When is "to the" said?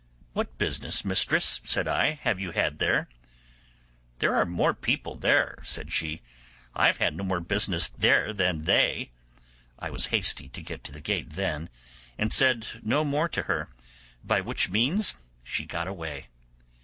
10.85-11.01